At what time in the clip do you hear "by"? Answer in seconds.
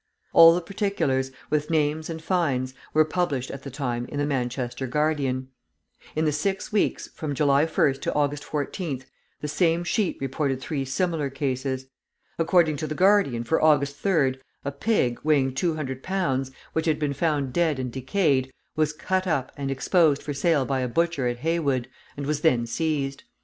20.65-20.79